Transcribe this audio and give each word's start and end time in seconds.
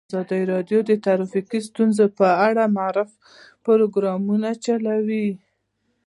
ازادي 0.09 0.41
راډیو 0.53 0.79
د 0.89 0.91
ټرافیکي 1.05 1.59
ستونزې 1.69 2.05
په 2.17 2.27
اړه 2.47 2.63
د 2.67 2.71
معارفې 2.75 3.17
پروګرامونه 3.65 4.49
چلولي. 4.63 5.27